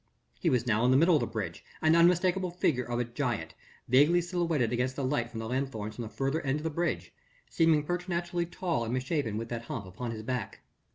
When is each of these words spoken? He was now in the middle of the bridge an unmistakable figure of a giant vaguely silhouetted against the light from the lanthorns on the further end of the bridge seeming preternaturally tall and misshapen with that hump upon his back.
He 0.39 0.49
was 0.49 0.65
now 0.65 0.83
in 0.83 0.89
the 0.89 0.97
middle 0.97 1.13
of 1.15 1.19
the 1.19 1.27
bridge 1.27 1.63
an 1.79 1.95
unmistakable 1.95 2.49
figure 2.49 2.85
of 2.85 2.97
a 2.99 3.03
giant 3.05 3.53
vaguely 3.87 4.19
silhouetted 4.19 4.73
against 4.73 4.95
the 4.95 5.03
light 5.05 5.29
from 5.29 5.39
the 5.39 5.47
lanthorns 5.47 5.99
on 5.99 6.01
the 6.01 6.09
further 6.09 6.41
end 6.41 6.59
of 6.59 6.63
the 6.63 6.71
bridge 6.71 7.13
seeming 7.51 7.83
preternaturally 7.83 8.47
tall 8.47 8.83
and 8.83 8.95
misshapen 8.95 9.37
with 9.37 9.49
that 9.49 9.65
hump 9.65 9.85
upon 9.85 10.09
his 10.09 10.23
back. 10.23 10.61